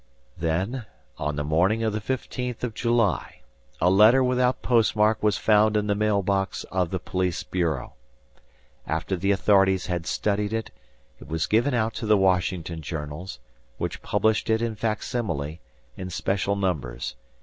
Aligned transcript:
Then 0.35 0.87
on 1.19 1.35
the 1.35 1.43
morning 1.43 1.83
of 1.83 1.93
the 1.93 2.01
fifteenth 2.01 2.63
of 2.63 2.73
July, 2.73 3.41
a 3.79 3.91
letter 3.91 4.23
without 4.23 4.63
postmark 4.63 5.21
was 5.21 5.37
found 5.37 5.77
in 5.77 5.85
the 5.85 5.93
mailbox 5.93 6.63
of 6.71 6.89
the 6.89 6.97
police 6.97 7.43
bureau. 7.43 7.93
After 8.87 9.15
the 9.15 9.29
authorities 9.29 9.85
had 9.85 10.07
studied 10.07 10.53
it, 10.53 10.71
it 11.19 11.27
was 11.27 11.45
given 11.45 11.75
out 11.75 11.93
to 11.93 12.07
the 12.07 12.17
Washington 12.17 12.81
journals, 12.81 13.37
which 13.77 14.01
published 14.01 14.49
it 14.49 14.59
in 14.63 14.73
facsimile, 14.75 15.59
in 15.95 16.09
special 16.09 16.55
numbers. 16.55 17.13